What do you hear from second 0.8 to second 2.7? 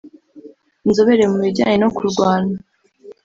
inzobere mu bijyanye no kurwana